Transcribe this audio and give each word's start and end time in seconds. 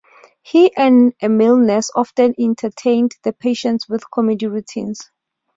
He 0.41 0.75
and 0.75 1.13
a 1.21 1.29
male 1.29 1.55
nurse 1.57 1.91
often 1.93 2.33
entertained 2.39 3.11
the 3.21 3.33
patients 3.33 3.87
with 3.87 4.09
comedy 4.09 4.47
routines. 4.47 5.11